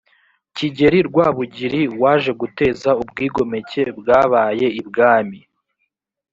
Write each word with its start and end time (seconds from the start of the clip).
kigeri 0.55 0.99
rwabugiri 1.09 1.81
waje 2.01 2.31
guteza 2.41 2.89
ubwigomeke 3.01 3.83
bwabaye 3.99 4.67
ibwami 4.81 5.39